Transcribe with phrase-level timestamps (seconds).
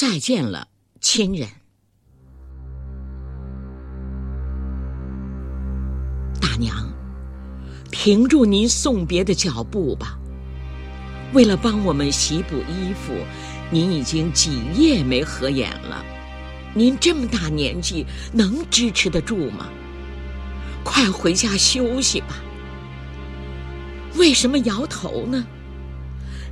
[0.00, 0.68] 再见了，
[1.00, 1.48] 亲人。
[6.40, 6.88] 大娘，
[7.90, 10.16] 停住您送别的脚步吧。
[11.32, 13.12] 为了帮我们洗补衣服，
[13.72, 16.04] 您已经几夜没合眼了。
[16.74, 19.68] 您这么大年纪，能支持得住吗？
[20.84, 22.36] 快回家休息吧。
[24.14, 25.44] 为什么摇头呢？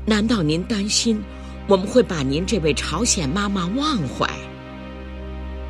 [0.04, 1.22] 难道您担心
[1.68, 4.28] 我们会把您这位朝鲜妈妈忘怀？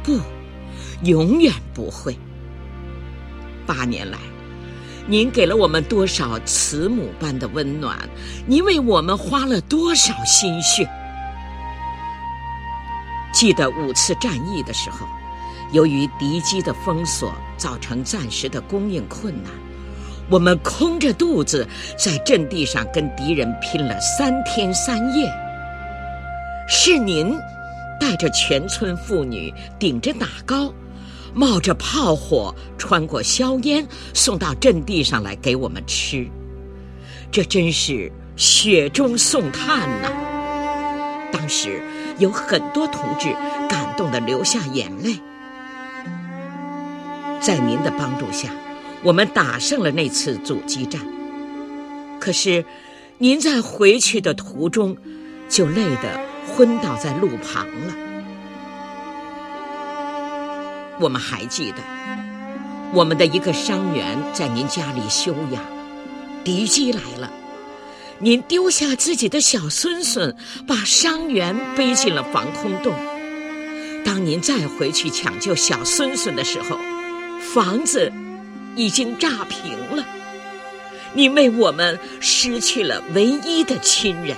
[0.02, 0.20] 不，
[1.04, 2.16] 永远不会。
[3.66, 4.18] 八年来，
[5.06, 7.96] 您给了我们多少慈母般的温暖？
[8.46, 10.86] 您为我们花了多少心血？
[13.32, 15.06] 记得五次战役的时候，
[15.72, 19.50] 由于敌机的封锁，造成暂时的供应困难。
[20.28, 21.66] 我们空着肚子
[21.98, 25.45] 在阵地上跟敌人拼了三天三夜。
[26.68, 27.38] 是您
[28.00, 30.72] 带着全村妇女顶着打高，
[31.34, 36.28] 冒着炮火，穿过硝烟，送到阵地上来给我们吃。
[37.30, 40.10] 这真是雪中送炭呐！
[41.32, 41.82] 当时
[42.18, 43.28] 有很多同志
[43.68, 45.16] 感动的流下眼泪。
[47.40, 48.50] 在您的帮助下。
[49.02, 51.00] 我们打胜了那次阻击战，
[52.18, 52.64] 可是
[53.18, 54.96] 您在回去的途中
[55.48, 57.94] 就累得昏倒在路旁了。
[60.98, 61.78] 我们还记得，
[62.92, 65.62] 我们的一个伤员在您家里休养，
[66.44, 67.30] 敌机来了，
[68.18, 70.34] 您丢下自己的小孙孙，
[70.66, 72.94] 把伤员背进了防空洞。
[74.04, 76.78] 当您再回去抢救小孙孙的时候，
[77.54, 78.12] 房子。
[78.78, 80.04] 已经炸平了，
[81.14, 84.36] 您为我们失去了唯一的亲人。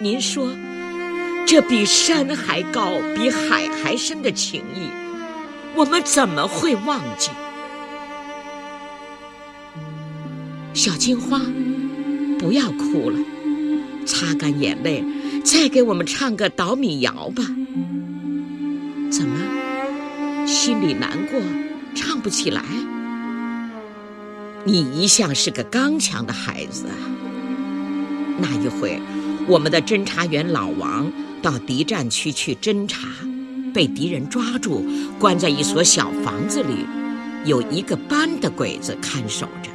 [0.00, 0.50] 您说，
[1.46, 4.88] 这比山还高、比海还深的情谊，
[5.76, 7.30] 我们怎么会忘记？
[10.74, 11.40] 小金花，
[12.38, 13.18] 不要哭了，
[14.04, 15.04] 擦干眼泪，
[15.44, 17.44] 再给我们唱个捣米谣吧。
[19.10, 21.40] 怎么，心里难过？
[21.94, 22.60] 唱不起来，
[24.64, 26.96] 你一向是个刚强的孩子啊。
[28.36, 29.00] 那一回，
[29.46, 31.12] 我们的侦查员老王
[31.42, 33.08] 到敌占区去侦查，
[33.74, 34.82] 被敌人抓住，
[35.18, 36.86] 关在一所小房子里，
[37.44, 39.70] 有一个班的鬼子看守着。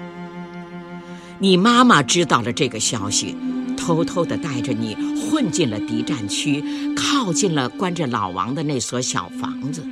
[1.38, 3.36] 你妈妈知道了这个消息，
[3.78, 6.64] 偷偷的带着你混进了敌占区，
[6.96, 9.84] 靠近了关着老王的那所小房子。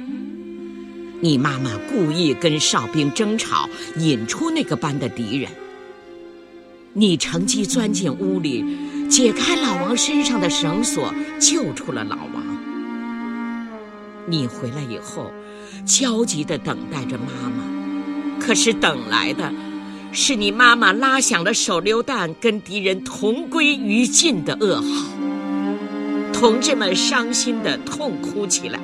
[1.22, 5.52] 你妈妈故意跟哨兵争吵，引出那个班的敌人。
[6.94, 8.66] 你乘机钻进屋里，
[9.10, 12.44] 解开老王身上的绳索，救出了老王。
[14.28, 15.32] 你回来以后，
[15.86, 17.64] 焦急地等待着妈妈，
[18.40, 19.52] 可是等来的，
[20.12, 25.08] 是你妈妈拉响了手榴弹，跟敌人同归于尽的噩耗。
[26.34, 28.80] 同志们伤心地痛哭起来。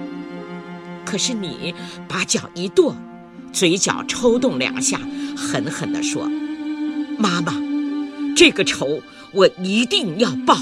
[1.06, 1.76] 可是你
[2.08, 2.96] 把脚一跺，
[3.52, 5.00] 嘴角抽动两下，
[5.38, 6.28] 狠狠地说
[7.20, 7.54] ：“妈妈，
[8.36, 9.02] 这个仇
[9.34, 10.58] 我一定要报。”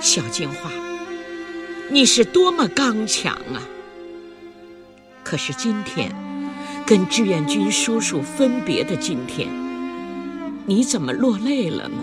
[0.00, 0.70] 小金花，
[1.90, 3.62] 你是多么刚强啊！
[5.22, 6.12] 可是今天，
[6.84, 9.48] 跟志愿军叔叔分别的今天，
[10.66, 11.98] 你怎么落泪了呢？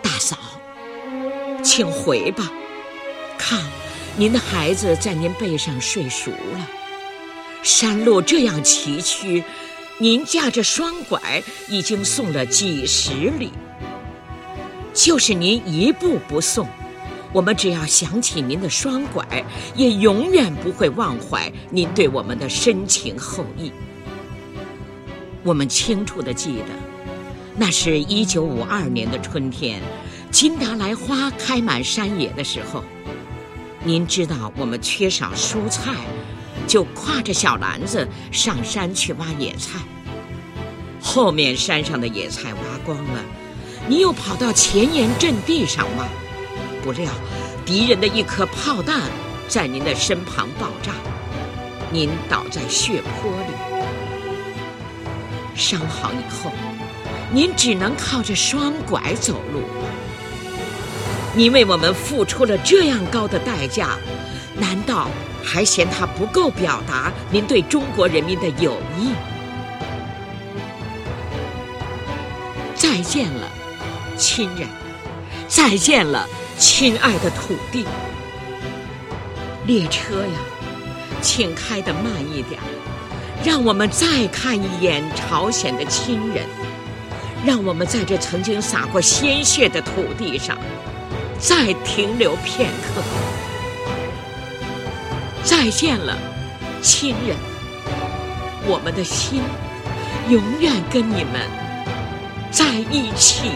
[0.00, 0.38] 大嫂
[1.62, 2.52] 请回吧，
[3.36, 3.60] 看，
[4.16, 6.70] 您的孩子在您背上睡熟了。
[7.64, 9.42] 山路这样崎岖，
[9.98, 13.50] 您架着双拐已经送了几十里。
[14.92, 16.68] 就是您一步不送，
[17.32, 19.44] 我们只要想起您的双拐，
[19.76, 23.72] 也永远不会忘怀您对我们的深情厚谊。
[25.44, 26.64] 我们清楚的记得，
[27.56, 29.80] 那是一九五二年的春天。
[30.30, 32.82] 金达莱花开满山野的时候，
[33.84, 35.92] 您知道我们缺少蔬菜，
[36.66, 39.78] 就挎着小篮子上山去挖野菜。
[41.02, 43.20] 后面山上的野菜挖光了，
[43.86, 46.06] 你又跑到前沿阵地上挖，
[46.82, 47.10] 不料
[47.64, 49.02] 敌人的一颗炮弹
[49.46, 50.92] 在您的身旁爆炸，
[51.90, 53.74] 您倒在血泊里。
[55.54, 56.50] 伤好以后，
[57.32, 59.60] 您只能靠着双拐走路。
[61.36, 63.98] 您为我们付出了这样高的代价，
[64.56, 65.08] 难道
[65.44, 69.12] 还嫌他不够表达您对中国人民的友谊？
[72.74, 73.48] 再见了，
[74.16, 74.66] 亲人，
[75.46, 76.26] 再见了，
[76.58, 77.84] 亲爱的土地。
[79.66, 80.38] 列车呀，
[81.22, 82.60] 请开得慢一点，
[83.44, 86.44] 让我们再看一眼朝鲜的亲人，
[87.46, 90.58] 让我们在这曾经洒过鲜血的土地上
[91.38, 93.02] 再停留片刻。
[95.44, 96.16] 再见了，
[96.80, 97.36] 亲人，
[98.66, 99.42] 我们的心
[100.30, 101.42] 永远跟你们
[102.50, 103.50] 在一起。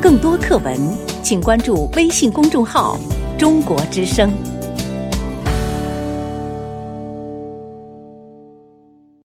[0.00, 0.78] 更多课文，
[1.22, 2.96] 请关注微信公众号
[3.36, 4.32] “中国之声”。